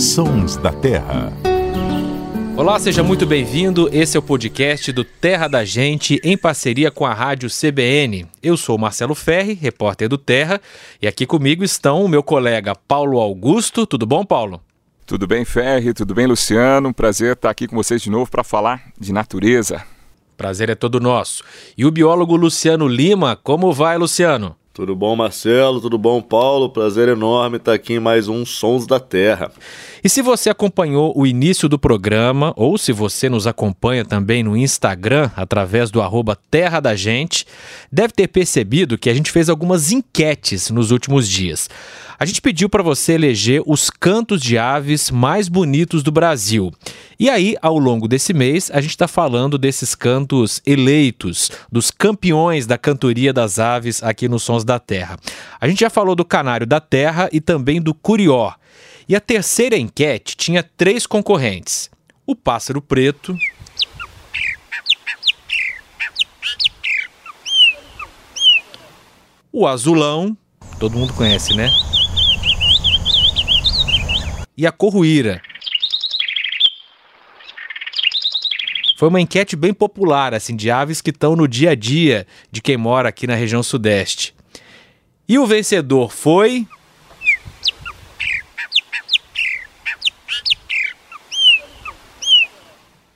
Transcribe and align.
Sons 0.00 0.56
da 0.56 0.72
Terra. 0.72 1.30
Olá, 2.56 2.78
seja 2.78 3.02
muito 3.02 3.26
bem-vindo. 3.26 3.90
Esse 3.92 4.16
é 4.16 4.20
o 4.20 4.22
podcast 4.22 4.90
do 4.92 5.04
Terra 5.04 5.46
da 5.46 5.62
Gente 5.62 6.18
em 6.24 6.38
parceria 6.38 6.90
com 6.90 7.04
a 7.04 7.12
Rádio 7.12 7.50
CBN. 7.50 8.26
Eu 8.42 8.56
sou 8.56 8.78
Marcelo 8.78 9.14
Ferri, 9.14 9.52
repórter 9.52 10.08
do 10.08 10.16
Terra, 10.16 10.58
e 11.02 11.06
aqui 11.06 11.26
comigo 11.26 11.62
estão 11.62 12.02
o 12.02 12.08
meu 12.08 12.22
colega 12.22 12.74
Paulo 12.74 13.20
Augusto. 13.20 13.86
Tudo 13.86 14.06
bom, 14.06 14.24
Paulo? 14.24 14.62
Tudo 15.04 15.26
bem, 15.26 15.44
Ferri? 15.44 15.92
Tudo 15.92 16.14
bem, 16.14 16.26
Luciano? 16.26 16.94
Prazer 16.94 17.34
estar 17.34 17.50
aqui 17.50 17.68
com 17.68 17.76
vocês 17.76 18.00
de 18.00 18.08
novo 18.08 18.30
para 18.30 18.42
falar 18.42 18.82
de 18.98 19.12
natureza. 19.12 19.84
Prazer 20.34 20.70
é 20.70 20.74
todo 20.74 20.98
nosso. 20.98 21.44
E 21.76 21.84
o 21.84 21.90
biólogo 21.90 22.36
Luciano 22.36 22.88
Lima, 22.88 23.36
como 23.36 23.70
vai, 23.70 23.98
Luciano? 23.98 24.56
Tudo 24.80 24.96
bom, 24.96 25.14
Marcelo? 25.14 25.78
Tudo 25.78 25.98
bom, 25.98 26.22
Paulo? 26.22 26.70
Prazer 26.70 27.06
enorme 27.06 27.58
estar 27.58 27.74
aqui 27.74 27.92
em 27.92 28.00
mais 28.00 28.28
um 28.28 28.46
Sons 28.46 28.86
da 28.86 28.98
Terra. 28.98 29.52
E 30.02 30.08
se 30.08 30.22
você 30.22 30.48
acompanhou 30.48 31.12
o 31.14 31.26
início 31.26 31.68
do 31.68 31.78
programa, 31.78 32.54
ou 32.56 32.78
se 32.78 32.90
você 32.90 33.28
nos 33.28 33.46
acompanha 33.46 34.06
também 34.06 34.42
no 34.42 34.56
Instagram, 34.56 35.30
através 35.36 35.90
do 35.90 36.00
arroba 36.00 36.34
Terra 36.50 36.80
da 36.80 36.96
Gente, 36.96 37.44
deve 37.92 38.14
ter 38.14 38.28
percebido 38.28 38.96
que 38.96 39.10
a 39.10 39.14
gente 39.14 39.30
fez 39.30 39.50
algumas 39.50 39.92
enquetes 39.92 40.70
nos 40.70 40.90
últimos 40.90 41.28
dias. 41.28 41.68
A 42.18 42.26
gente 42.26 42.42
pediu 42.42 42.68
para 42.68 42.82
você 42.82 43.14
eleger 43.14 43.62
os 43.64 43.88
cantos 43.88 44.42
de 44.42 44.58
aves 44.58 45.10
mais 45.10 45.48
bonitos 45.48 46.02
do 46.02 46.12
Brasil. 46.12 46.70
E 47.18 47.30
aí, 47.30 47.56
ao 47.62 47.78
longo 47.78 48.06
desse 48.06 48.34
mês, 48.34 48.70
a 48.74 48.80
gente 48.82 48.90
está 48.90 49.08
falando 49.08 49.56
desses 49.56 49.94
cantos 49.94 50.60
eleitos, 50.66 51.50
dos 51.72 51.90
campeões 51.90 52.66
da 52.66 52.76
cantoria 52.76 53.32
das 53.32 53.58
aves 53.58 54.02
aqui 54.02 54.28
nos 54.28 54.42
Sons 54.42 54.64
da 54.64 54.69
Terra. 54.78 55.18
A 55.60 55.66
gente 55.66 55.80
já 55.80 55.90
falou 55.90 56.14
do 56.14 56.24
canário 56.24 56.66
da 56.66 56.80
terra 56.80 57.28
e 57.32 57.40
também 57.40 57.80
do 57.80 57.94
curió. 57.94 58.52
E 59.08 59.16
a 59.16 59.20
terceira 59.20 59.76
enquete 59.76 60.36
tinha 60.36 60.62
três 60.62 61.06
concorrentes: 61.06 61.90
o 62.26 62.36
pássaro 62.36 62.80
preto. 62.80 63.36
O 69.52 69.66
azulão, 69.66 70.36
todo 70.78 70.96
mundo 70.96 71.12
conhece, 71.12 71.56
né? 71.56 71.68
e 74.60 74.66
a 74.66 74.70
corruíra. 74.70 75.40
Foi 78.94 79.08
uma 79.08 79.18
enquete 79.18 79.56
bem 79.56 79.72
popular, 79.72 80.34
assim, 80.34 80.54
de 80.54 80.70
aves 80.70 81.00
que 81.00 81.08
estão 81.08 81.34
no 81.34 81.48
dia 81.48 81.70
a 81.70 81.74
dia 81.74 82.26
de 82.52 82.60
quem 82.60 82.76
mora 82.76 83.08
aqui 83.08 83.26
na 83.26 83.34
região 83.34 83.62
sudeste. 83.62 84.34
E 85.30 85.38
o 85.38 85.46
vencedor 85.46 86.10
foi. 86.10 86.66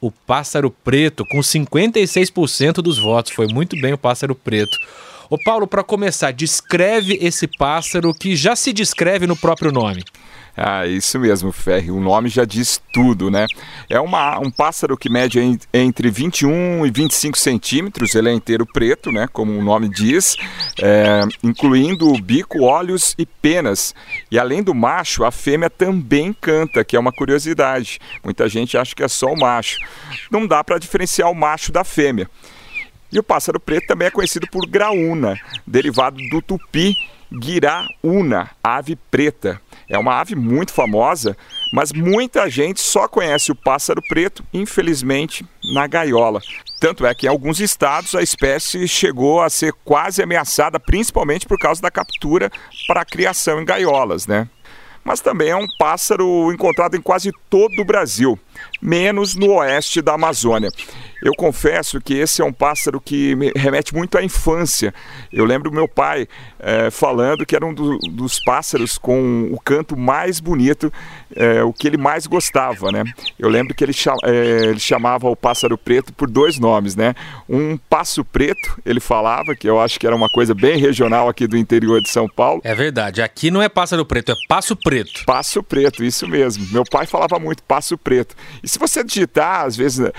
O 0.00 0.12
pássaro 0.12 0.70
preto, 0.70 1.26
com 1.26 1.40
56% 1.40 2.74
dos 2.74 2.98
votos. 2.98 3.32
Foi 3.32 3.48
muito 3.48 3.74
bem 3.80 3.94
o 3.94 3.98
pássaro 3.98 4.32
preto. 4.32 4.78
Ô 5.28 5.36
Paulo, 5.42 5.66
para 5.66 5.82
começar, 5.82 6.32
descreve 6.32 7.18
esse 7.20 7.48
pássaro 7.48 8.14
que 8.14 8.36
já 8.36 8.54
se 8.54 8.72
descreve 8.72 9.26
no 9.26 9.36
próprio 9.36 9.72
nome. 9.72 10.04
Ah, 10.56 10.86
isso 10.86 11.18
mesmo, 11.18 11.50
Ferri. 11.50 11.90
O 11.90 11.98
nome 11.98 12.28
já 12.28 12.44
diz 12.44 12.80
tudo, 12.92 13.28
né? 13.30 13.46
É 13.90 13.98
uma, 13.98 14.38
um 14.38 14.50
pássaro 14.50 14.96
que 14.96 15.10
mede 15.10 15.40
entre 15.72 16.10
21 16.10 16.86
e 16.86 16.90
25 16.90 17.36
centímetros. 17.36 18.14
Ele 18.14 18.28
é 18.28 18.32
inteiro 18.32 18.64
preto, 18.64 19.10
né? 19.10 19.28
Como 19.32 19.52
o 19.52 19.62
nome 19.62 19.88
diz, 19.88 20.36
é, 20.80 21.22
incluindo 21.42 22.12
bico, 22.22 22.62
olhos 22.62 23.14
e 23.18 23.26
penas. 23.26 23.94
E 24.30 24.38
além 24.38 24.62
do 24.62 24.72
macho, 24.72 25.24
a 25.24 25.32
fêmea 25.32 25.68
também 25.68 26.32
canta, 26.32 26.84
que 26.84 26.96
é 26.96 27.00
uma 27.00 27.12
curiosidade. 27.12 27.98
Muita 28.22 28.48
gente 28.48 28.78
acha 28.78 28.94
que 28.94 29.02
é 29.02 29.08
só 29.08 29.32
o 29.32 29.38
macho. 29.38 29.78
Não 30.30 30.46
dá 30.46 30.62
para 30.62 30.78
diferenciar 30.78 31.30
o 31.30 31.34
macho 31.34 31.72
da 31.72 31.82
fêmea. 31.82 32.30
E 33.14 33.18
o 33.18 33.22
pássaro 33.22 33.60
preto 33.60 33.86
também 33.86 34.08
é 34.08 34.10
conhecido 34.10 34.48
por 34.50 34.66
graúna, 34.66 35.38
derivado 35.64 36.16
do 36.28 36.42
tupi 36.42 36.96
guiraúna, 37.32 38.50
ave 38.62 38.96
preta. 38.96 39.60
É 39.88 39.98
uma 39.98 40.20
ave 40.20 40.34
muito 40.34 40.72
famosa, 40.72 41.36
mas 41.72 41.92
muita 41.92 42.48
gente 42.48 42.80
só 42.80 43.08
conhece 43.08 43.52
o 43.52 43.54
pássaro 43.54 44.00
preto, 44.08 44.44
infelizmente, 44.52 45.44
na 45.72 45.86
gaiola. 45.86 46.40
Tanto 46.80 47.06
é 47.06 47.14
que 47.14 47.26
em 47.26 47.28
alguns 47.28 47.60
estados 47.60 48.14
a 48.14 48.22
espécie 48.22 48.86
chegou 48.86 49.42
a 49.42 49.50
ser 49.50 49.72
quase 49.84 50.22
ameaçada, 50.22 50.78
principalmente 50.78 51.46
por 51.46 51.58
causa 51.58 51.80
da 51.80 51.90
captura 51.90 52.50
para 52.86 53.04
criação 53.04 53.60
em 53.60 53.64
gaiolas, 53.64 54.26
né? 54.26 54.48
Mas 55.04 55.20
também 55.20 55.50
é 55.50 55.56
um 55.56 55.68
pássaro 55.78 56.50
encontrado 56.50 56.96
em 56.96 57.00
quase 57.00 57.30
todo 57.50 57.78
o 57.78 57.84
Brasil, 57.84 58.38
menos 58.80 59.34
no 59.34 59.52
oeste 59.52 60.00
da 60.00 60.14
Amazônia. 60.14 60.70
Eu 61.24 61.32
confesso 61.34 61.98
que 62.02 62.12
esse 62.12 62.42
é 62.42 62.44
um 62.44 62.52
pássaro 62.52 63.00
que 63.00 63.34
me 63.34 63.50
remete 63.56 63.94
muito 63.94 64.18
à 64.18 64.22
infância. 64.22 64.92
Eu 65.32 65.46
lembro 65.46 65.72
meu 65.72 65.88
pai 65.88 66.28
é, 66.60 66.90
falando 66.90 67.46
que 67.46 67.56
era 67.56 67.64
um 67.64 67.72
do, 67.72 67.96
dos 67.98 68.38
pássaros 68.44 68.98
com 68.98 69.48
o 69.50 69.58
canto 69.58 69.96
mais 69.96 70.38
bonito, 70.38 70.92
é, 71.34 71.62
o 71.62 71.72
que 71.72 71.86
ele 71.86 71.96
mais 71.96 72.26
gostava, 72.26 72.92
né? 72.92 73.04
Eu 73.38 73.48
lembro 73.48 73.74
que 73.74 73.82
ele, 73.82 73.94
é, 74.24 74.66
ele, 74.66 74.78
chamava 74.78 75.28
o 75.28 75.34
pássaro 75.34 75.78
preto 75.78 76.12
por 76.12 76.28
dois 76.28 76.58
nomes, 76.58 76.94
né? 76.94 77.14
Um 77.48 77.76
passo 77.76 78.22
preto, 78.22 78.80
ele 78.84 79.00
falava, 79.00 79.54
que 79.54 79.68
eu 79.68 79.80
acho 79.80 79.98
que 79.98 80.06
era 80.06 80.14
uma 80.14 80.28
coisa 80.28 80.54
bem 80.54 80.78
regional 80.78 81.28
aqui 81.28 81.46
do 81.46 81.56
interior 81.56 82.02
de 82.02 82.10
São 82.10 82.28
Paulo. 82.28 82.60
É 82.64 82.74
verdade, 82.74 83.22
aqui 83.22 83.50
não 83.50 83.62
é 83.62 83.68
pássaro 83.68 84.04
preto, 84.04 84.32
é 84.32 84.34
passo 84.46 84.76
preto. 84.76 85.24
Passo 85.24 85.62
preto, 85.62 86.04
isso 86.04 86.28
mesmo. 86.28 86.66
Meu 86.70 86.84
pai 86.84 87.06
falava 87.06 87.38
muito 87.38 87.62
passo 87.62 87.96
preto. 87.96 88.36
E 88.62 88.68
se 88.68 88.78
você 88.78 89.02
digitar, 89.02 89.64
às 89.64 89.74
vezes, 89.74 89.98
né, 89.98 90.10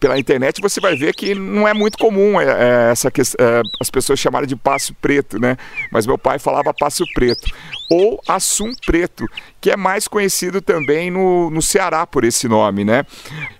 pela 0.00 0.18
internet, 0.18 0.53
internet 0.54 0.60
você 0.60 0.80
vai 0.80 0.96
ver 0.96 1.14
que 1.14 1.34
não 1.34 1.66
é 1.66 1.74
muito 1.74 1.98
comum 1.98 2.40
é, 2.40 2.44
é, 2.44 2.90
essa 2.92 3.08
é, 3.08 3.62
as 3.80 3.90
pessoas 3.90 4.18
chamarem 4.18 4.48
de 4.48 4.56
passo 4.56 4.94
preto, 4.94 5.38
né? 5.38 5.56
Mas 5.90 6.06
meu 6.06 6.16
pai 6.16 6.38
falava 6.38 6.72
passo 6.72 7.04
preto. 7.14 7.46
Ou 7.90 8.20
assum 8.26 8.72
preto, 8.86 9.26
que 9.60 9.70
é 9.70 9.76
mais 9.76 10.08
conhecido 10.08 10.60
também 10.60 11.10
no, 11.10 11.50
no 11.50 11.60
Ceará 11.60 12.06
por 12.06 12.24
esse 12.24 12.48
nome, 12.48 12.84
né? 12.84 13.04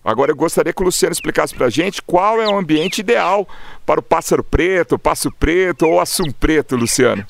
Agora 0.05 0.31
eu 0.31 0.37
gostaria 0.37 0.73
que 0.73 0.83
o 0.83 0.85
Luciano 0.85 1.13
explicasse 1.13 1.55
pra 1.55 1.69
gente 1.69 2.01
qual 2.03 2.41
é 2.41 2.49
o 2.49 2.57
ambiente 2.57 3.01
ideal 3.01 3.47
para 3.85 4.01
o 4.01 4.03
pássaro 4.03 4.43
preto, 4.43 4.99
passo 4.99 5.31
preto 5.33 5.87
ou 5.87 6.01
assum 6.01 6.31
preto, 6.31 6.77
Luciano. 6.77 7.25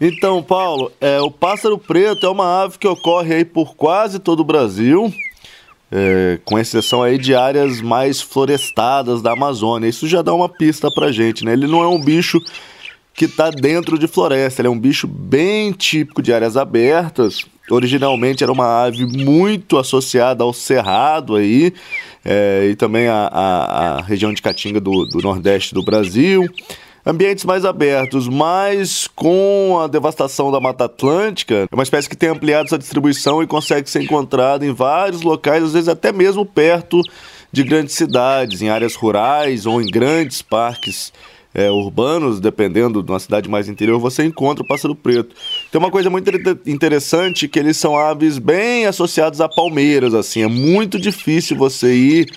Então, 0.00 0.42
Paulo, 0.42 0.90
é, 0.98 1.20
o 1.20 1.30
pássaro 1.30 1.76
preto 1.76 2.26
é 2.26 2.30
uma 2.30 2.62
ave 2.62 2.78
que 2.78 2.88
ocorre 2.88 3.34
aí 3.34 3.44
por 3.44 3.74
quase 3.74 4.18
todo 4.18 4.40
o 4.40 4.44
Brasil 4.44 5.12
é, 5.90 6.38
com 6.44 6.58
exceção 6.58 7.02
aí 7.02 7.18
de 7.18 7.34
áreas 7.34 7.80
mais 7.80 8.20
florestadas 8.20 9.20
da 9.20 9.32
Amazônia. 9.32 9.88
Isso 9.88 10.06
já 10.06 10.22
dá 10.22 10.32
uma 10.32 10.48
pista 10.48 10.90
pra 10.90 11.10
gente, 11.10 11.44
né? 11.44 11.52
Ele 11.52 11.66
não 11.66 11.82
é 11.82 11.88
um 11.88 12.00
bicho 12.00 12.40
que 13.12 13.24
está 13.24 13.50
dentro 13.50 13.98
de 13.98 14.06
floresta, 14.06 14.60
ele 14.60 14.68
é 14.68 14.70
um 14.70 14.78
bicho 14.78 15.06
bem 15.06 15.72
típico 15.72 16.22
de 16.22 16.32
áreas 16.32 16.56
abertas. 16.56 17.44
Originalmente 17.68 18.42
era 18.42 18.52
uma 18.52 18.84
ave 18.84 19.04
muito 19.04 19.78
associada 19.78 20.42
ao 20.42 20.52
cerrado 20.52 21.36
aí, 21.36 21.72
é, 22.24 22.68
e 22.70 22.76
também 22.76 23.08
a, 23.08 23.28
a, 23.30 23.98
a, 23.98 24.02
região 24.02 24.32
de 24.32 24.40
Caatinga 24.40 24.80
do, 24.80 25.04
do 25.06 25.20
nordeste 25.20 25.74
do 25.74 25.82
Brasil 25.82 26.46
ambientes 27.04 27.44
mais 27.44 27.64
abertos, 27.64 28.28
mas 28.28 29.08
com 29.14 29.78
a 29.82 29.86
devastação 29.86 30.50
da 30.50 30.60
Mata 30.60 30.84
Atlântica, 30.84 31.68
é 31.70 31.74
uma 31.74 31.82
espécie 31.82 32.08
que 32.08 32.16
tem 32.16 32.28
ampliado 32.28 32.68
sua 32.68 32.78
distribuição 32.78 33.42
e 33.42 33.46
consegue 33.46 33.88
ser 33.88 34.02
encontrada 34.02 34.64
em 34.64 34.72
vários 34.72 35.22
locais, 35.22 35.64
às 35.64 35.72
vezes 35.72 35.88
até 35.88 36.12
mesmo 36.12 36.44
perto 36.44 37.00
de 37.52 37.64
grandes 37.64 37.94
cidades, 37.94 38.62
em 38.62 38.68
áreas 38.68 38.94
rurais 38.94 39.66
ou 39.66 39.80
em 39.80 39.86
grandes 39.86 40.42
parques 40.42 41.12
é, 41.52 41.70
urbanos, 41.70 42.38
dependendo 42.38 43.02
de 43.02 43.10
uma 43.10 43.18
cidade 43.18 43.48
mais 43.48 43.68
interior, 43.68 43.98
você 43.98 44.24
encontra 44.24 44.62
o 44.62 44.66
pássaro 44.66 44.94
preto. 44.94 45.34
Tem 45.70 45.80
uma 45.80 45.90
coisa 45.90 46.08
muito 46.08 46.30
interessante 46.64 47.48
que 47.48 47.58
eles 47.58 47.76
são 47.76 47.96
aves 47.96 48.38
bem 48.38 48.86
associados 48.86 49.40
a 49.40 49.48
palmeiras, 49.48 50.14
assim, 50.14 50.42
é 50.42 50.46
muito 50.46 50.98
difícil 50.98 51.56
você 51.56 51.92
ir 51.92 52.32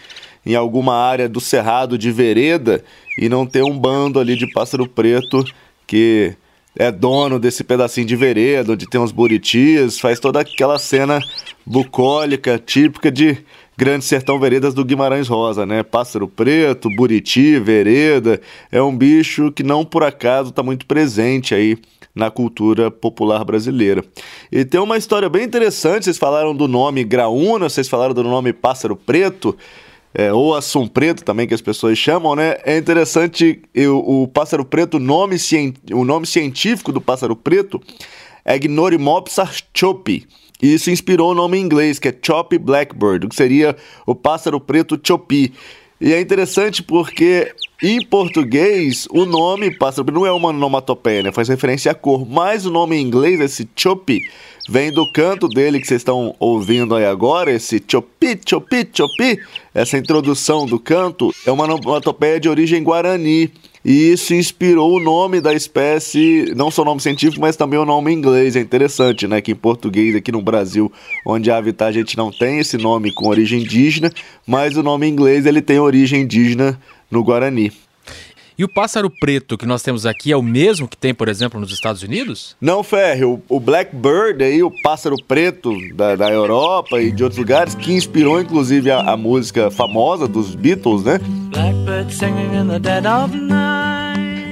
em 0.45 0.55
alguma 0.55 0.95
área 0.95 1.29
do 1.29 1.39
cerrado 1.39 1.97
de 1.97 2.11
vereda 2.11 2.83
e 3.17 3.29
não 3.29 3.45
ter 3.45 3.63
um 3.63 3.77
bando 3.77 4.19
ali 4.19 4.35
de 4.35 4.47
pássaro 4.51 4.87
preto 4.87 5.43
que 5.85 6.35
é 6.77 6.91
dono 6.91 7.39
desse 7.39 7.63
pedacinho 7.63 8.07
de 8.07 8.15
vereda, 8.15 8.73
onde 8.73 8.89
tem 8.89 8.99
uns 8.99 9.11
buritis, 9.11 9.99
faz 9.99 10.19
toda 10.19 10.39
aquela 10.39 10.79
cena 10.79 11.19
bucólica 11.65 12.57
típica 12.57 13.11
de 13.11 13.37
Grande 13.77 14.05
Sertão 14.05 14.39
Veredas 14.39 14.73
do 14.73 14.85
Guimarães 14.85 15.27
Rosa, 15.27 15.65
né? 15.65 15.83
Pássaro 15.83 16.27
preto, 16.27 16.89
buriti, 16.95 17.59
vereda, 17.59 18.39
é 18.71 18.81
um 18.81 18.95
bicho 18.95 19.51
que 19.51 19.63
não 19.63 19.83
por 19.83 20.03
acaso 20.03 20.49
está 20.49 20.61
muito 20.61 20.85
presente 20.85 21.55
aí 21.55 21.77
na 22.13 22.29
cultura 22.29 22.91
popular 22.91 23.43
brasileira. 23.43 24.03
E 24.51 24.63
tem 24.63 24.79
uma 24.79 24.97
história 24.97 25.27
bem 25.27 25.43
interessante, 25.43 26.05
vocês 26.05 26.17
falaram 26.17 26.55
do 26.55 26.67
nome 26.67 27.03
graúna, 27.03 27.67
vocês 27.69 27.89
falaram 27.89 28.13
do 28.13 28.23
nome 28.23 28.53
pássaro 28.53 28.95
preto, 28.95 29.57
é, 30.13 30.31
ou 30.31 30.55
assum 30.55 30.87
preto 30.87 31.23
também 31.23 31.47
que 31.47 31.53
as 31.53 31.61
pessoas 31.61 31.97
chamam, 31.97 32.35
né? 32.35 32.57
É 32.63 32.77
interessante 32.77 33.61
o, 33.75 34.23
o 34.23 34.27
pássaro 34.27 34.63
preto, 34.63 34.99
nome, 34.99 35.37
o 35.91 36.05
nome 36.05 36.27
científico 36.27 36.91
do 36.91 37.01
pássaro 37.01 37.35
preto 37.35 37.81
é 38.45 38.57
Gnorimopsis 38.59 39.39
archopi. 39.39 40.27
E 40.61 40.73
isso 40.73 40.89
inspirou 40.89 41.31
o 41.31 41.35
nome 41.35 41.57
em 41.57 41.61
inglês, 41.61 41.99
que 41.99 42.07
é 42.07 42.15
Choppy 42.21 42.57
Blackbird, 42.57 43.27
que 43.27 43.35
seria 43.35 43.75
o 44.05 44.15
pássaro 44.15 44.61
preto 44.61 44.99
Chopi. 45.01 45.53
E 46.03 46.11
é 46.11 46.19
interessante 46.19 46.83
porque 46.83 47.55
em 47.81 48.05
português 48.05 49.07
o 49.09 49.25
nome 49.25 49.71
pássaro 49.71 50.11
não 50.11 50.25
é 50.25 50.31
uma 50.33 50.49
onomatopeia, 50.49 51.23
né? 51.23 51.31
faz 51.31 51.47
referência 51.47 51.93
à 51.93 51.95
cor, 51.95 52.27
mas 52.29 52.65
o 52.65 52.71
nome 52.71 52.97
em 52.97 53.01
inglês, 53.01 53.39
esse 53.39 53.65
Chopi, 53.73 54.19
vem 54.67 54.91
do 54.91 55.09
canto 55.13 55.47
dele 55.47 55.79
que 55.79 55.87
vocês 55.87 56.01
estão 56.01 56.35
ouvindo 56.41 56.93
aí 56.93 57.05
agora, 57.05 57.53
esse 57.53 57.81
chopi, 57.87 58.37
chopi, 58.45 58.85
chopi. 58.93 59.39
Essa 59.73 59.97
introdução 59.97 60.65
do 60.65 60.77
canto 60.77 61.33
é 61.45 61.51
uma 61.51 61.63
onomatopeia 61.63 62.37
de 62.37 62.49
origem 62.49 62.83
guarani. 62.83 63.49
E 63.85 64.13
isso 64.13 64.33
inspirou 64.33 64.95
o 64.95 64.99
nome 64.99 65.41
da 65.41 65.53
espécie, 65.53 66.53
não 66.55 66.71
só 66.71 66.83
o 66.83 66.85
nome 66.85 67.01
científico, 67.01 67.41
mas 67.41 67.57
também 67.57 67.77
o 67.77 67.85
nome 67.85 68.11
em 68.11 68.15
inglês. 68.15 68.55
É 68.55 68.61
interessante, 68.61 69.27
né? 69.27 69.41
Que 69.41 69.51
em 69.51 69.55
português, 69.55 70.15
aqui 70.15 70.31
no 70.31 70.41
Brasil, 70.41 70.91
onde 71.25 71.51
a 71.51 71.57
habitat, 71.57 71.89
a 71.89 71.91
gente 71.91 72.15
não 72.15 72.31
tem 72.31 72.59
esse 72.59 72.77
nome 72.77 73.13
com 73.13 73.27
origem 73.27 73.61
indígena, 73.61 74.11
mas 74.47 74.77
o 74.77 74.83
nome 74.83 75.07
em 75.07 75.11
inglês 75.11 75.45
ele 75.45 75.61
tem 75.61 75.79
origem 75.79 76.21
indígena 76.21 76.79
no 77.11 77.23
Guarani. 77.23 77.71
E 78.57 78.63
o 78.63 78.71
pássaro 78.71 79.09
preto 79.09 79.57
que 79.57 79.65
nós 79.65 79.81
temos 79.81 80.05
aqui 80.05 80.31
é 80.31 80.37
o 80.37 80.43
mesmo 80.43 80.87
que 80.87 80.95
tem, 80.95 81.13
por 81.13 81.27
exemplo, 81.27 81.59
nos 81.59 81.71
Estados 81.71 82.03
Unidos? 82.03 82.55
Não, 82.61 82.83
Ferre. 82.83 83.25
O, 83.25 83.41
o 83.49 83.59
Blackbird, 83.59 84.43
aí, 84.43 84.61
o 84.61 84.71
pássaro 84.83 85.15
preto 85.27 85.73
da, 85.95 86.15
da 86.15 86.31
Europa 86.31 87.01
e 87.01 87.11
de 87.11 87.23
outros 87.23 87.39
lugares, 87.39 87.73
que 87.73 87.91
inspirou 87.91 88.39
inclusive 88.39 88.91
a, 88.91 88.99
a 88.99 89.17
música 89.17 89.71
famosa 89.71 90.27
dos 90.27 90.53
Beatles, 90.53 91.03
né? 91.03 91.19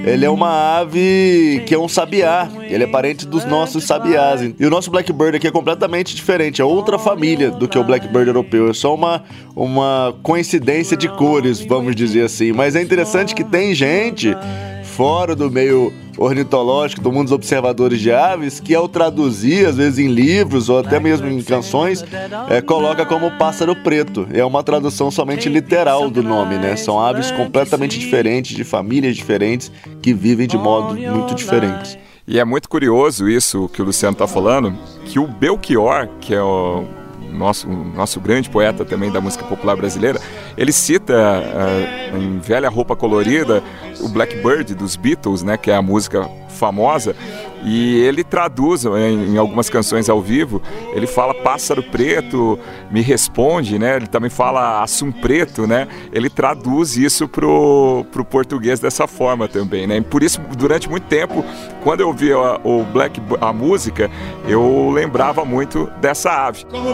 Ele 0.06 0.26
é 0.26 0.30
uma 0.30 0.78
ave 0.80 1.64
que 1.66 1.76
é 1.76 1.80
um 1.80 1.88
sabiá. 1.88 2.48
Ele 2.70 2.84
é 2.84 2.88
parente 2.88 3.26
dos 3.26 3.46
nossos 3.46 3.84
sabiás. 3.84 4.42
E 4.42 4.66
o 4.66 4.70
nosso 4.70 4.90
Blackbird 4.90 5.38
aqui 5.38 5.48
é 5.48 5.52
completamente 5.52 6.16
diferente. 6.16 6.62
É 6.62 6.66
outra 6.66 6.98
família 6.98 7.52
do 7.52 7.68
que 7.68 7.78
o 7.78 7.84
Blackbird 7.84 8.28
europeu. 8.28 8.70
É 8.70 8.74
só 8.74 8.96
uma, 8.96 9.24
uma 9.56 10.16
coincidência 10.24 10.96
de 10.98 11.08
cores, 11.08 11.60
vamos 11.62 11.96
dizer 11.96 12.26
assim. 12.26 12.52
Mas 12.52 12.76
é 12.76 12.82
interessante 12.82 13.36
que 13.36 13.44
tem 13.44 13.74
gente 13.76 14.36
fora 14.84 15.36
do 15.36 15.50
meio 15.52 15.94
ornitológico, 16.18 17.02
do 17.02 17.12
mundo 17.12 17.24
dos 17.24 17.32
observadores 17.32 18.00
de 18.00 18.12
aves, 18.12 18.60
que 18.60 18.74
ao 18.74 18.88
traduzir, 18.88 19.68
às 19.68 19.78
vezes 19.78 20.00
em 20.00 20.08
livros 20.08 20.70
ou 20.70 20.80
até 20.80 21.00
mesmo 21.00 21.28
em 21.28 21.42
canções, 21.42 22.04
é, 22.50 22.62
coloca 22.62 23.06
como 23.06 23.32
pássaro 23.38 23.76
preto. 23.76 24.28
É 24.34 24.44
uma 24.44 24.64
tradução 24.64 25.10
somente 25.12 25.50
literal 25.50 26.10
do 26.10 26.24
nome, 26.24 26.58
né? 26.58 26.76
São 26.76 27.00
aves 27.00 27.32
completamente 27.32 28.00
diferentes, 28.00 28.56
de 28.56 28.64
famílias 28.64 29.16
diferentes, 29.16 29.72
que 30.02 30.14
vivem 30.14 30.48
de 30.48 30.58
modo 30.58 30.96
muito 30.96 31.36
diferentes. 31.36 31.98
E 32.28 32.40
é 32.40 32.46
muito 32.46 32.70
curioso 32.70 33.28
isso 33.28 33.68
que 33.70 33.82
o 33.82 33.86
Luciano 33.86 34.14
está 34.14 34.28
falando, 34.28 34.74
que 35.06 35.20
o 35.20 35.28
Belchior, 35.28 36.08
que 36.20 36.34
é 36.34 36.42
o 36.42 36.86
nosso, 37.30 37.68
nosso 37.68 38.20
grande 38.20 38.50
poeta 38.50 38.86
também 38.86 39.12
da 39.12 39.22
música 39.22 39.44
popular 39.46 39.76
brasileira, 39.76 40.20
ele 40.58 40.72
cita 40.72 41.14
uh, 41.14 42.18
em 42.18 42.40
Velha 42.40 42.70
Roupa 42.70 42.96
Colorida 42.96 43.64
o 44.00 44.10
Blackbird 44.10 44.74
dos 44.76 44.96
Beatles, 44.96 45.44
né, 45.44 45.58
que 45.58 45.70
é 45.70 45.76
a 45.76 45.82
música 45.82 46.28
famosa, 46.62 47.16
e 47.64 48.00
ele 48.02 48.24
traduz 48.24 48.86
em, 48.86 49.34
em, 49.34 49.38
algumas 49.38 49.68
canções 49.68 50.10
ao 50.10 50.22
vivo, 50.22 50.62
ele 50.94 51.08
fala 51.08 51.34
pássaro 51.34 51.82
preto, 51.82 52.60
me 52.92 53.02
responde, 53.02 53.80
né? 53.80 53.96
Ele 53.96 54.08
também 54.08 54.30
fala 54.30 54.84
assum 54.84 55.12
preto, 55.12 55.66
né? 55.66 55.88
Ele 56.14 56.30
traduz 56.30 56.98
isso 56.98 57.28
pro, 57.28 58.06
pro 58.12 58.24
português 58.24 58.80
dessa 58.80 59.08
forma 59.08 59.48
também, 59.48 59.88
né? 59.88 59.98
E 59.98 60.02
por 60.02 60.22
isso, 60.22 60.40
durante 60.56 60.88
muito 60.90 61.08
tempo, 61.08 61.44
quando 61.84 62.02
eu 62.02 62.08
ouvia 62.08 62.38
o 62.64 62.84
Black 62.84 63.20
a 63.40 63.52
música, 63.52 64.10
eu 64.48 64.92
lembrava 64.92 65.44
muito 65.44 65.90
dessa 66.00 66.48
ave. 66.48 66.66
Como 66.66 66.94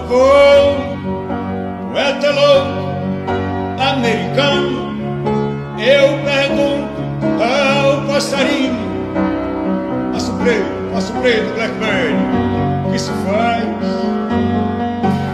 poeta 1.94 2.28
americano, 3.80 4.96
eu 5.80 6.24
pergunto 6.26 6.98
ao 7.42 8.02
passarinho 8.08 8.87
Preto, 10.48 10.64
passo 10.94 11.12
preto, 11.16 11.54
Blackbird. 11.56 12.16
O 12.88 12.92
que 12.94 13.00
se 13.00 13.12
faz? 13.26 13.68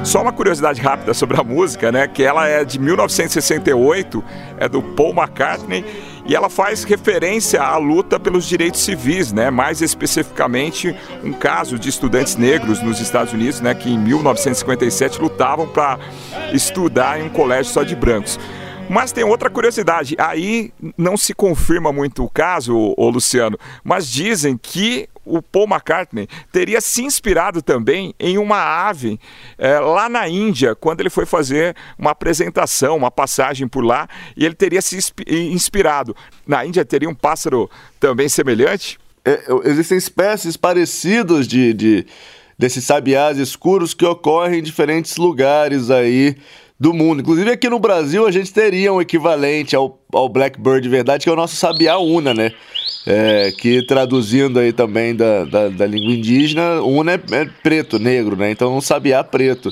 Só 0.04 0.24
uma 0.24 0.34
curiosidade 0.34 0.82
rápida 0.82 1.14
sobre 1.14 1.40
a 1.40 1.44
música, 1.44 1.92
né? 1.92 2.08
Que 2.08 2.24
ela 2.24 2.48
é 2.48 2.66
de 2.66 2.80
1968, 2.80 4.24
é 4.58 4.68
do 4.68 4.82
Paul 4.82 5.14
McCartney 5.14 5.86
e 6.26 6.36
ela 6.36 6.50
faz 6.50 6.84
referência 6.84 7.62
à 7.62 7.78
luta 7.78 8.20
pelos 8.20 8.46
direitos 8.46 8.82
civis, 8.82 9.32
né? 9.32 9.52
Mais 9.52 9.84
especificamente 9.84 10.96
um 11.24 11.32
caso 11.32 11.78
de 11.78 11.90
estudantes 11.90 12.36
negros 12.36 12.82
nos 12.82 13.00
Estados 13.00 13.34
Unidos, 13.34 13.62
né? 13.62 13.76
Que 13.76 13.92
em 13.92 14.00
1957 14.00 15.22
lutavam 15.22 15.68
para 15.68 16.00
estudar 16.52 17.20
em 17.20 17.26
um 17.26 17.30
colégio 17.30 17.72
só 17.72 17.84
de 17.84 17.96
brancos. 17.96 18.40
Mas 18.90 19.12
tem 19.12 19.24
outra 19.24 19.50
curiosidade, 19.50 20.16
aí 20.20 20.72
não 20.98 21.18
se 21.18 21.34
confirma 21.34 21.92
muito 21.92 22.24
o 22.24 22.30
caso, 22.30 22.94
ô, 22.98 23.10
Luciano, 23.10 23.58
mas 23.84 24.08
dizem 24.08 24.58
que 24.58 25.10
o 25.26 25.42
Paul 25.42 25.66
McCartney 25.66 26.28
teria 26.52 26.82
se 26.82 27.04
inspirado 27.04 27.62
também 27.62 28.14
em 28.20 28.38
uma 28.38 28.58
ave 28.58 29.20
é, 29.58 29.80
lá 29.80 30.10
na 30.10 30.28
Índia, 30.28 30.76
quando 30.76 31.00
ele 31.00 31.10
foi 31.10 31.26
fazer 31.26 31.76
uma 31.98 32.12
apresentação, 32.12 32.98
uma 32.98 33.10
passagem 33.10 33.68
por 33.68 33.84
lá, 33.84 34.08
e 34.36 34.46
ele 34.46 34.54
teria 34.54 34.82
se 34.82 35.00
inspirado. 35.28 36.16
Na 36.46 36.66
Índia 36.66 36.84
teria 36.84 37.10
um 37.10 37.16
pássaro 37.16 37.70
também 38.00 38.28
semelhante? 38.28 39.00
É, 39.26 39.42
existem 39.64 39.98
espécies 39.98 40.58
parecidas 40.58 41.48
de, 41.48 41.74
de 41.74 42.06
desses 42.58 42.84
sabiás 42.84 43.38
escuros 43.38 43.94
que 43.94 44.06
ocorrem 44.06 44.60
em 44.60 44.64
diferentes 44.64 45.18
lugares 45.18 45.90
aí 45.90 46.36
do 46.80 46.94
mundo. 46.94 47.22
Inclusive 47.22 47.52
aqui 47.52 47.70
no 47.70 47.80
Brasil 47.80 48.26
a 48.26 48.32
gente 48.32 48.52
teria 48.52 48.92
um 48.92 49.02
equivalente 49.02 49.76
ao, 49.76 50.00
ao 50.12 50.28
Blackbird 50.28 50.82
de 50.82 50.90
verdade, 50.90 51.24
que 51.24 51.30
é 51.30 51.34
o 51.34 51.36
nosso 51.36 51.56
sabiá 51.56 51.98
una, 51.98 52.34
né? 52.34 52.52
É, 53.06 53.52
que 53.52 53.86
traduzindo 53.86 54.60
aí 54.60 54.72
também 54.72 55.14
da, 55.14 55.44
da, 55.44 55.70
da 55.70 55.86
língua 55.86 56.14
indígena, 56.14 56.82
una 56.82 57.14
é, 57.14 57.22
é, 57.32 57.46
preto, 57.62 58.00
negro, 58.00 58.36
né? 58.36 58.52
Então 58.52 58.76
um 58.76 58.82
sabiá 58.82 59.24
preto. 59.24 59.70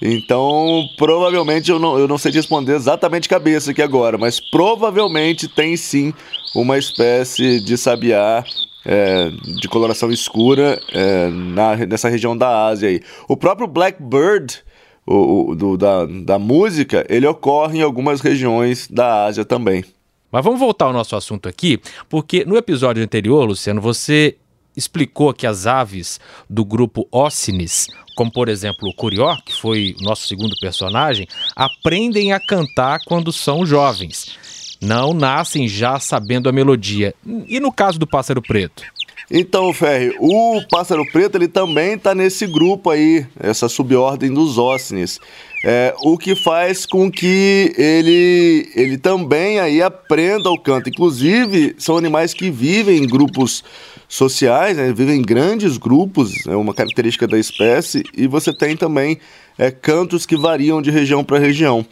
Então, 0.00 0.84
provavelmente, 0.96 1.70
eu 1.70 1.78
não, 1.78 1.96
eu 1.96 2.08
não 2.08 2.18
sei 2.18 2.32
responder 2.32 2.74
exatamente 2.74 3.28
cabeça 3.28 3.70
aqui 3.70 3.80
agora, 3.80 4.18
mas 4.18 4.40
provavelmente 4.40 5.46
tem 5.46 5.76
sim 5.76 6.12
uma 6.56 6.76
espécie 6.76 7.60
de 7.60 7.78
sabiá 7.78 8.44
é, 8.84 9.30
de 9.60 9.68
coloração 9.68 10.10
escura 10.10 10.80
é, 10.92 11.28
na, 11.28 11.76
nessa 11.86 12.08
região 12.08 12.36
da 12.36 12.66
Ásia 12.66 12.88
aí. 12.88 13.00
O 13.28 13.36
próprio 13.36 13.66
Blackbird, 13.66 14.58
o, 15.06 15.50
o 15.50 15.54
do, 15.54 15.76
da, 15.76 16.06
da 16.06 16.38
música, 16.38 17.04
ele 17.08 17.26
ocorre 17.26 17.78
em 17.78 17.82
algumas 17.82 18.20
regiões 18.20 18.88
da 18.88 19.24
Ásia 19.24 19.44
também. 19.44 19.84
Mas 20.30 20.44
vamos 20.44 20.60
voltar 20.60 20.86
ao 20.86 20.92
nosso 20.92 21.14
assunto 21.14 21.48
aqui, 21.48 21.80
porque 22.08 22.44
no 22.44 22.56
episódio 22.56 23.02
anterior, 23.02 23.44
Luciano, 23.44 23.80
você 23.80 24.36
explicou 24.74 25.34
que 25.34 25.46
as 25.46 25.66
aves 25.66 26.18
do 26.48 26.64
grupo 26.64 27.06
Ossinis, 27.10 27.88
como 28.16 28.32
por 28.32 28.48
exemplo 28.48 28.88
o 28.88 28.94
Curió, 28.94 29.36
que 29.44 29.52
foi 29.52 29.94
o 30.00 30.04
nosso 30.04 30.26
segundo 30.26 30.56
personagem, 30.60 31.26
aprendem 31.54 32.32
a 32.32 32.40
cantar 32.40 33.00
quando 33.04 33.30
são 33.32 33.66
jovens. 33.66 34.78
Não 34.80 35.12
nascem 35.12 35.68
já 35.68 36.00
sabendo 36.00 36.48
a 36.48 36.52
melodia. 36.52 37.14
E 37.46 37.60
no 37.60 37.70
caso 37.70 37.98
do 37.98 38.06
pássaro 38.06 38.42
preto? 38.42 38.82
Então, 39.30 39.72
Ferri, 39.72 40.14
o 40.18 40.60
pássaro 40.70 41.04
preto 41.10 41.36
ele 41.36 41.48
também 41.48 41.94
está 41.94 42.14
nesse 42.14 42.46
grupo 42.46 42.90
aí, 42.90 43.26
essa 43.38 43.68
subordem 43.68 44.32
dos 44.32 44.58
ócines. 44.58 45.18
É, 45.64 45.94
o 46.02 46.18
que 46.18 46.34
faz 46.34 46.84
com 46.84 47.10
que 47.10 47.72
ele, 47.76 48.68
ele 48.74 48.98
também 48.98 49.60
aí 49.60 49.80
aprenda 49.80 50.50
o 50.50 50.58
canto. 50.58 50.88
Inclusive, 50.88 51.74
são 51.78 51.96
animais 51.96 52.34
que 52.34 52.50
vivem 52.50 52.98
em 52.98 53.06
grupos 53.06 53.62
sociais, 54.08 54.76
né? 54.76 54.92
vivem 54.92 55.20
em 55.20 55.22
grandes 55.22 55.78
grupos, 55.78 56.46
é 56.46 56.54
uma 56.54 56.74
característica 56.74 57.26
da 57.26 57.38
espécie, 57.38 58.02
e 58.14 58.26
você 58.26 58.52
tem 58.52 58.76
também 58.76 59.18
é, 59.56 59.70
cantos 59.70 60.26
que 60.26 60.36
variam 60.36 60.82
de 60.82 60.90
região 60.90 61.24
para 61.24 61.38
região. 61.38 61.86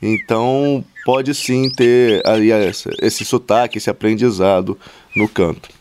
Então, 0.00 0.84
pode 1.04 1.34
sim 1.34 1.68
ter 1.70 2.22
aí 2.26 2.50
esse, 2.50 2.88
esse 3.02 3.24
sotaque, 3.24 3.78
esse 3.78 3.90
aprendizado 3.90 4.78
no 5.14 5.28
canto. 5.28 5.75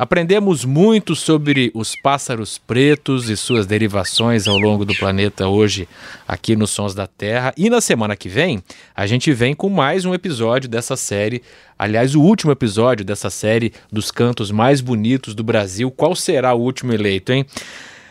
Aprendemos 0.00 0.64
muito 0.64 1.14
sobre 1.14 1.70
os 1.74 1.94
pássaros 1.94 2.56
pretos 2.56 3.28
e 3.28 3.36
suas 3.36 3.66
derivações 3.66 4.48
ao 4.48 4.56
longo 4.56 4.82
do 4.82 4.94
planeta 4.94 5.46
hoje 5.46 5.86
aqui 6.26 6.56
nos 6.56 6.70
Sons 6.70 6.94
da 6.94 7.06
Terra. 7.06 7.52
E 7.54 7.68
na 7.68 7.82
semana 7.82 8.16
que 8.16 8.26
vem, 8.26 8.62
a 8.96 9.06
gente 9.06 9.30
vem 9.30 9.52
com 9.54 9.68
mais 9.68 10.06
um 10.06 10.14
episódio 10.14 10.70
dessa 10.70 10.96
série. 10.96 11.42
Aliás, 11.78 12.14
o 12.14 12.22
último 12.22 12.50
episódio 12.50 13.04
dessa 13.04 13.28
série 13.28 13.74
dos 13.92 14.10
cantos 14.10 14.50
mais 14.50 14.80
bonitos 14.80 15.34
do 15.34 15.44
Brasil. 15.44 15.90
Qual 15.90 16.16
será 16.16 16.54
o 16.54 16.62
último 16.62 16.94
eleito, 16.94 17.30
hein? 17.30 17.44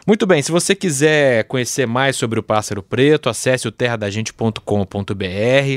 Muito 0.09 0.25
bem, 0.25 0.41
se 0.41 0.51
você 0.51 0.73
quiser 0.73 1.43
conhecer 1.43 1.85
mais 1.85 2.15
sobre 2.15 2.39
o 2.39 2.41
pássaro 2.41 2.81
preto, 2.81 3.29
acesse 3.29 3.67
o 3.67 3.71
terradagente.com.br. 3.71 4.55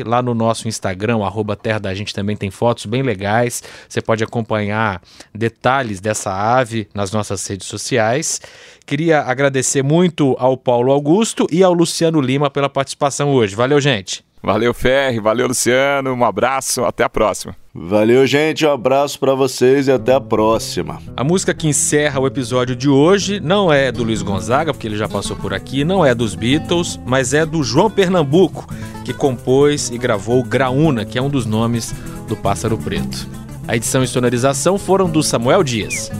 Lá 0.07 0.23
no 0.23 0.33
nosso 0.33 0.67
Instagram, 0.67 1.23
arroba 1.23 1.55
Terra 1.55 1.79
da 1.79 1.93
Gente, 1.93 2.15
também 2.15 2.35
tem 2.35 2.51
fotos 2.51 2.87
bem 2.87 3.03
legais. 3.03 3.63
Você 3.87 4.01
pode 4.01 4.25
acompanhar 4.25 5.03
detalhes 5.35 6.01
dessa 6.01 6.33
ave 6.33 6.89
nas 6.95 7.13
nossas 7.13 7.47
redes 7.47 7.67
sociais. 7.67 8.41
Queria 8.87 9.21
agradecer 9.21 9.83
muito 9.83 10.35
ao 10.39 10.57
Paulo 10.57 10.93
Augusto 10.93 11.47
e 11.53 11.63
ao 11.63 11.75
Luciano 11.75 12.19
Lima 12.19 12.49
pela 12.49 12.71
participação 12.71 13.35
hoje. 13.35 13.55
Valeu, 13.55 13.83
gente! 13.83 14.25
Valeu, 14.43 14.73
Ferri. 14.73 15.21
Valeu, 15.21 15.49
Luciano. 15.49 16.11
Um 16.11 16.25
abraço. 16.25 16.87
Até 16.87 17.05
a 17.05 17.09
próxima. 17.11 17.55
Valeu, 17.75 18.27
gente. 18.27 18.67
Um 18.67 18.71
abraço 18.71 19.19
para 19.19 19.35
vocês 19.35 19.89
e 19.89 19.93
até 19.93 20.15
a 20.15 20.21
próxima. 20.21 21.01
A 21.17 21.25
música 21.25 21.55
que 21.55 21.67
encerra 21.67 22.21
o 22.21 22.27
episódio 22.27 22.77
de 22.77 22.89
hoje 22.89 23.41
não 23.41 23.73
é 23.73 23.91
do 23.91 24.05
Luiz 24.05 24.21
Gonzaga, 24.21 24.75
porque 24.75 24.87
ele 24.87 24.97
já 24.97 25.09
passou 25.09 25.37
por 25.37 25.55
aqui, 25.55 25.83
não 25.83 26.05
é 26.05 26.15
dos 26.15 26.35
Beatles, 26.35 27.01
mas 27.07 27.33
é 27.33 27.47
do 27.47 27.63
João 27.63 27.91
Pernambuco, 27.91 28.67
que 29.05 29.15
compôs 29.15 29.91
e 29.91 29.97
gravou 29.97 30.43
Graúna, 30.43 31.07
que 31.07 31.17
é 31.17 31.23
um 31.23 31.31
dos 31.31 31.47
nomes 31.47 31.95
do 32.29 32.37
Pássaro 32.37 32.77
Preto. 32.77 33.27
A 33.67 33.75
edição 33.75 34.03
e 34.03 34.07
sonorização 34.07 34.77
foram 34.77 35.09
do 35.09 35.23
Samuel 35.23 35.63
Dias. 35.63 36.11